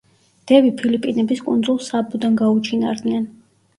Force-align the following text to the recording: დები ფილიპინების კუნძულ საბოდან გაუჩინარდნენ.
დები 0.51 0.71
ფილიპინების 0.79 1.43
კუნძულ 1.49 1.79
საბოდან 1.91 2.41
გაუჩინარდნენ. 2.43 3.29